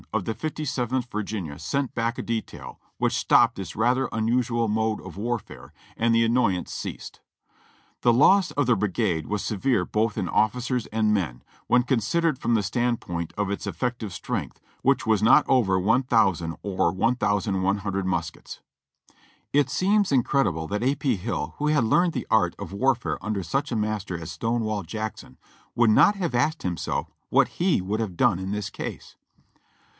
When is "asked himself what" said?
26.35-27.47